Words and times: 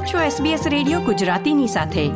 આપ 0.00 0.06
છો 0.06 0.44
SBS 0.44 0.68
radio 0.68 1.00
ગુજરાતીની 1.00 1.66
સાથે. 1.66 2.08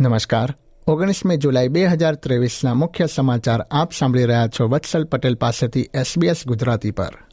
નમસ્કાર. 0.00 0.54
ઓગણીસમી 0.86 1.36
જુલાઈ 1.36 1.68
બે 1.68 1.86
હજાર 1.86 2.14
ત્રેવીસના 2.14 2.74
મુખ્ય 2.74 3.06
સમાચાર 3.06 3.60
આપ 3.60 3.92
સાંભળી 3.92 4.24
રહ્યા 4.24 4.46
છો 4.46 4.68
વત્સલ 4.68 5.04
પટેલ 5.04 5.34
પાસેથી 5.34 5.88
એસબીએસ 5.94 6.46
ગુજરાતી 6.46 6.90
પર. 6.90 7.29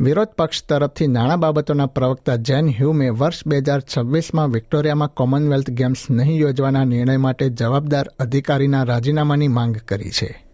વિરોધ 0.00 0.28
પક્ષ 0.28 0.62
તરફથી 0.64 1.06
નાણાં 1.06 1.40
બાબતોના 1.40 1.86
પ્રવક્તા 1.86 2.36
જેન 2.36 2.68
હ્યુમે 2.68 3.08
વર્ષ 3.08 3.46
બે 3.46 3.58
હજાર 3.58 3.80
છવ્વીસમાં 3.80 4.50
વિક્ટોરિયામાં 4.50 5.08
કોમનવેલ્થ 5.08 5.70
ગેમ્સ 5.70 6.10
નહીં 6.10 6.40
યોજવાના 6.40 6.84
નિર્ણય 6.84 7.16
માટે 7.16 7.48
જવાબદાર 7.48 8.06
અધિકારીના 8.18 8.82
રાજીનામાની 8.82 9.48
માંગ 9.48 9.76
કરી 9.76 10.10
છે. 10.10 10.44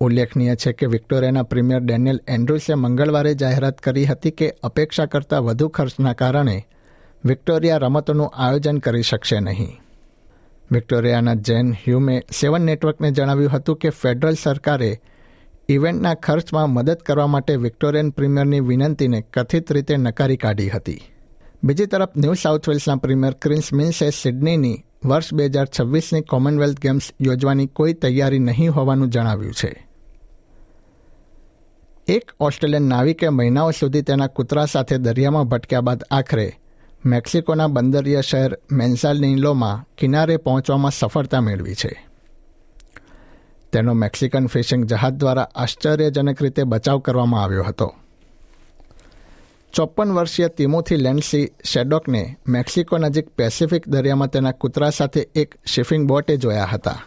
ઉલ્લેખનીય 0.00 0.54
છે 0.54 0.72
કે 0.72 0.86
વિક્ટોરિયાના 0.86 1.42
પ્રીમિયર 1.42 1.80
ડેનિયલ 1.80 2.20
એન્ડ્રુસે 2.28 2.74
મંગળવારે 2.74 3.34
જાહેરાત 3.34 3.78
કરી 3.78 4.04
હતી 4.04 4.30
કે 4.30 4.54
અપેક્ષા 4.62 5.06
કરતાં 5.06 5.42
વધુ 5.42 5.68
ખર્ચના 5.68 6.12
કારણે 6.12 6.66
વિક્ટોરિયા 7.24 7.76
રમતોનું 7.76 8.32
આયોજન 8.36 8.78
કરી 8.78 9.02
શકશે 9.02 9.40
નહીં. 9.40 9.80
વિક્ટોરિયાના 10.72 11.34
જેન 11.34 11.72
હ્યુમે 11.72 12.22
સેવન 12.40 12.62
નેટવર્કને 12.62 13.10
જણાવ્યું 13.10 13.50
હતું 13.50 13.76
કે 13.76 13.88
ફેડરલ 13.88 14.34
સરકારે 14.34 15.00
ઇવેન્ટના 15.68 16.14
ખર્ચમાં 16.14 16.70
મદદ 16.70 16.94
કરવા 16.94 17.26
માટે 17.26 17.56
વિક્ટોરિયન 17.56 18.10
પ્રીમિયરની 18.10 18.60
વિનંતીને 18.60 19.20
કથિત 19.20 19.72
રીતે 19.72 19.96
નકારી 19.96 20.36
કાઢી 20.36 20.68
હતી. 20.68 21.00
બીજી 21.64 21.86
તરફ, 21.86 22.08
ન્યૂ 22.16 22.32
સાઉથ 22.32 22.68
વેલ્સના 22.68 22.96
પ્રીમિયર 22.96 23.32
ક્રિન્સ 23.32 23.72
મિન્સે 23.72 24.10
સિડનીની 24.10 24.84
વર્ષ 25.04 25.34
બે 25.34 25.44
હજાર 25.44 25.68
છવ્વીસની 25.80 26.20
કોમનવેલ્થ 26.20 26.80
ગેમ્સ 26.80 27.02
યોજવાની 27.20 27.66
કોઈ 27.66 27.92
તૈયારી 27.92 28.38
નહીં 28.38 28.72
હોવાનું 28.72 29.08
જણાવ્યું 29.08 29.54
છે. 29.54 29.88
એક 32.08 32.30
ઓસ્ટ્રેલિયન 32.40 32.82
નાવિકે 32.82 33.28
મહિનાઓ 33.28 33.70
સુધી 33.70 34.02
તેના 34.02 34.26
કૂતરા 34.26 34.64
સાથે 34.64 34.98
દરિયામાં 34.98 35.44
ભટક્યા 35.44 35.80
બાદ 35.80 36.04
આખરે 36.10 36.52
મેક્સિકોના 37.06 37.66
બંદરીય 37.66 38.20
શહેર 38.20 38.58
મેન્સાલિનોમાં 38.72 39.94
કિનારે 39.98 40.36
પહોંચવામાં 40.36 40.90
સફળતા 40.90 41.40
મેળવી 41.40 41.74
છે. 41.74 42.11
તેનો 43.72 43.92
મેક્સિકન 43.92 44.46
ફિશિંગ 44.46 44.84
જહાજ 44.84 45.12
દ્વારા 45.12 45.48
આશ્ચર્યજનક 45.54 46.42
રીતે 46.42 46.64
બચાવ 46.64 46.98
કરવામાં 46.98 47.44
આવ્યો 47.44 47.62
હતો. 47.62 47.94
ચોપન 49.72 50.12
વર્ષીય 50.12 50.48
તિમોથી 50.48 50.96
લેન્ડસી 50.96 51.48
શેડોકને 51.64 52.36
મેક્સિકો 52.48 52.98
નજીક 52.98 53.28
પેસિફિક 53.28 53.88
દરિયામાં 53.88 54.28
તેના 54.28 54.50
કૂતરા 54.50 54.90
સાથે 54.90 55.28
એક 55.34 55.54
શિપિંગ 55.66 56.08
બોટે 56.08 56.36
જોયા 56.36 56.64
હતા. 56.64 56.98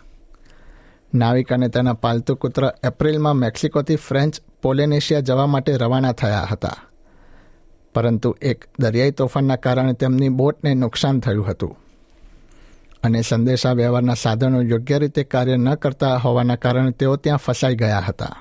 નાવિક 1.13 1.53
અને 1.53 1.67
તેના 1.67 1.94
પાલતુ 1.94 2.35
કૂતર 2.35 2.66
એપ્રિલમાં 2.83 3.33
મેક્સિકોથી 3.33 3.95
ફ્રેન્ચ 3.95 4.41
પોલેનેશિયા 4.61 5.19
જવા 5.19 5.47
માટે 5.47 5.77
રવાના 5.77 6.11
થયા 6.11 6.47
હતા. 6.52 6.75
પરંતુ 7.95 8.38
એક 8.41 8.66
દરિયાઈ 8.79 9.11
તોફાનના 9.11 9.55
કારણે 9.55 9.94
તેમની 9.94 10.29
બોટને 10.29 10.73
નુકસાન 10.73 11.19
થયું 11.19 11.47
હતું. 11.47 11.77
અને 13.05 13.21
સંદેશા 13.21 13.71
વ્યવહારના 13.71 14.13
સાધનો 14.13 14.61
યોગ્ય 14.61 14.99
રીતે 14.99 15.23
કાર્ય 15.23 15.57
ન 15.57 15.75
કરતા 15.75 16.17
હોવાના 16.17 16.55
કારણે 16.55 16.91
તેઓ 16.91 17.15
ત્યાં 17.15 17.37
ફસાઈ 17.37 17.75
ગયા 17.75 17.99
હતા. 17.99 18.35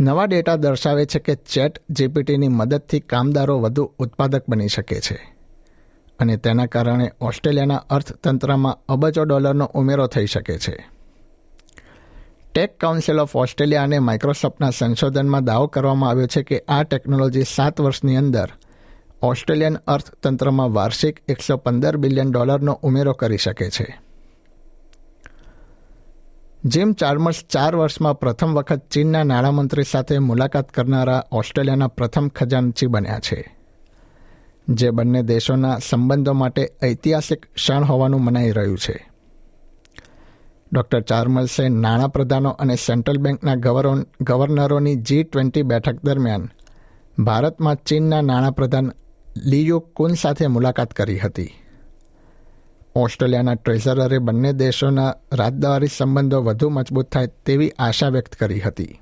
નવા 0.00 0.24
ડેટા 0.24 0.56
દર્શાવે 0.56 1.06
છે 1.06 1.18
કે 1.18 1.34
ચેટ 1.34 1.80
જીપીટીની 1.90 2.48
મદદથી 2.48 3.00
કામદારો 3.00 3.58
વધુ 3.58 3.92
ઉત્પાદક 3.98 4.42
બની 4.48 4.68
શકે 4.68 5.00
છે. 5.00 5.34
અને 6.18 6.36
તેના 6.36 6.66
કારણે 6.66 7.12
ઓસ્ટ્રેલિયાના 7.20 7.76
અર્થતંત્રમાં 7.76 8.78
અબજો 8.88 9.24
ડોલરનો 9.24 9.64
ઉમેરો 9.64 10.06
થઈ 10.06 10.26
શકે 10.26 10.58
છે. 10.58 10.88
ટેક 12.54 12.78
કાઉન્સિલ 12.78 13.20
ઓફ 13.20 13.36
ઓસ્ટ્રેલિયા 13.36 13.82
અને 13.82 13.98
માઇક્રોસોફ્ટના 13.98 14.70
સંશોધનમાં 14.70 15.44
દાવો 15.44 15.66
કરવામાં 15.66 16.10
આવ્યો 16.10 16.26
છે 16.26 16.42
કે 16.42 16.64
આ 16.68 16.82
ટેકનોલોજી 16.82 17.42
સાત 17.42 17.80
વર્ષની 17.80 18.16
અંદર 18.16 18.48
ઓસ્ટ્રેલિયન 19.22 19.76
અર્થતંત્રમાં 19.76 20.72
વાર્ષિક 20.72 21.20
એકસો 21.28 21.56
પંદર 21.56 21.96
બિલિયન 21.96 22.30
ડોલરનો 22.30 22.72
ઉમેરો 22.72 23.12
કરી 23.12 23.36
શકે 23.36 23.70
છે. 23.70 24.00
જેમ 26.64 26.92
ચાર્મર્સ 26.92 27.44
ચાર 27.50 27.76
વર્ષમાં 27.76 28.18
પ્રથમ 28.18 28.54
વખત 28.54 28.82
ચીનના 28.90 29.22
નાણામંત્રી 29.22 29.82
સાથે 29.82 30.18
મુલાકાત 30.18 30.70
કરનારા 30.70 31.24
ઓસ્ટ્રેલિયાના 31.32 31.88
પ્રથમ 31.88 32.28
ખજાનચી 32.28 32.86
બન્યા 32.86 33.18
છે, 33.18 33.56
જે 34.68 34.90
બંને 34.90 35.22
દેશોના 35.22 35.78
સંબંધો 35.88 36.32
માટે 36.32 36.70
ઐતિહાસિક 36.82 37.46
ક્ષણ 37.46 37.84
હોવાનું 37.84 38.20
મનાઈ 38.20 38.50
રહ્યું 38.50 38.78
છે. 38.78 39.10
ડોક્ટર 40.72 41.00
ચાર્મલ્સે 41.00 41.68
નાણાપ્રધાનો 41.68 42.50
અને 42.50 42.74
સેન્ટ્રલ 42.76 43.18
બેંકના 43.18 43.54
ગવર્નરોની 44.20 44.94
જી 44.94 45.24
ટ્વેન્ટી 45.24 45.62
બેઠક 45.62 46.04
દરમિયાન 46.04 46.48
ભારતમાં 47.18 47.74
ચીનના 47.74 48.20
નાણાપ્રધાન 48.20 48.92
લીયુ 49.44 49.78
કુન 49.78 50.14
સાથે 50.14 50.46
મુલાકાત 50.46 50.94
કરી 50.94 51.18
હતી? 51.18 51.50
ઓસ્ટ્રેલિયાના 52.94 53.54
ટ્રેઝરરે 53.54 54.18
બંને 54.18 54.52
દેશોના 54.52 55.14
રાજદ્વારી 55.32 55.86
સંબંધો 55.98 56.42
વધુ 56.42 56.68
મજબૂત 56.68 57.10
થાય 57.10 57.26
તેવી 57.26 57.70
આશા 57.70 58.08
વ્યક્ત 58.08 58.32
કરી 58.32 58.60
હતી. 58.60 59.00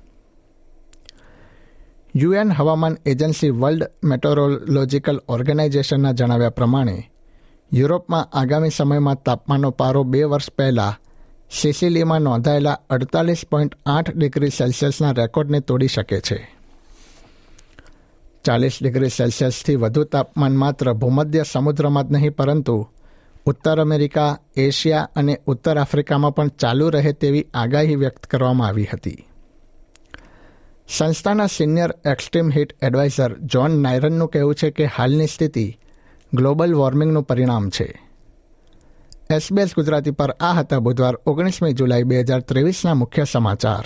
યુએન 2.15 2.51
હવામાન 2.51 2.97
એજન્સી 3.05 3.49
વર્લ્ડ 3.49 3.83
મેટોરોલોજીકલ 4.03 5.21
ઓર્ગેનાઇઝેશનના 5.27 6.11
જણાવ્યા 6.11 6.49
પ્રમાણે, 6.49 7.11
યુરોપમાં 7.73 8.25
આગામી 8.25 8.69
સમયમાં 8.69 9.15
તાપમાનનો 9.15 9.71
પારો 9.71 10.03
બે 10.03 10.23
વર્ષ 10.23 10.51
પહેલાં 10.51 11.01
સિસિલીમાં 11.61 12.21
નોંધાયેલા 12.21 12.79
અડતાલીસ 12.89 13.41
પોઈન્ટ 13.51 13.75
આઠ 13.85 14.15
ડિગ્રી 14.15 14.49
સેલ્સિયસના 14.49 15.11
રેકોર્ડને 15.11 15.59
તોડી 15.59 15.87
શકે 15.87 16.19
છે. 16.19 16.54
ચાલીસ 18.45 18.75
ડિગ્રી 18.77 19.09
સેલ્સિયસથી 19.11 19.77
વધુ 19.77 20.03
તાપમાન 20.07 20.55
માત્ર 20.55 20.87
ભૂમધ્ય 20.95 21.45
સમુદ્રમાં 21.45 22.07
જ 22.07 22.13
નહીં 22.13 22.33
પરંતુ 22.33 22.75
ઉત્તર 23.45 23.79
અમેરિકા 23.79 24.31
એશિયા 24.57 25.07
અને 25.15 25.35
ઉત્તર 25.47 25.77
આફ્રિકામાં 25.77 26.33
પણ 26.33 26.51
ચાલુ 26.57 26.89
રહે 26.89 27.13
તેવી 27.15 27.49
આગાહી 27.53 27.97
વ્યક્ત 27.97 28.27
કરવામાં 28.27 28.67
આવી 28.67 28.87
હતી 28.87 29.19
સંસ્થાના 30.89 31.47
senior 31.49 31.91
extreme 32.05 32.49
heat 32.51 32.75
adviser 32.81 33.37
John 33.47 33.81
નાયરનનું 33.81 34.29
કહેવું 34.29 34.55
છે 34.55 34.71
કે 34.71 34.89
હાલની 34.89 35.27
સ્થિતિ 35.27 35.67
ગ્લોબલ 36.31 36.75
વોર્મિંગનું 36.75 37.25
પરિણામ 37.25 37.69
છે 37.69 37.87
એસબીએસ 39.29 39.73
ગુજરાતી 39.73 40.11
પર 40.13 40.33
આ 40.39 40.53
હતા 40.53 40.81
બુધવાર 40.81 41.15
ઓગણીસમી 41.25 41.73
જુલાઈ 41.73 42.05
બે 42.05 42.23
હજાર 42.23 42.43
ત્રેવીસના 42.43 42.95
મુખ્ય 42.95 43.25
સમાચાર 43.27 43.85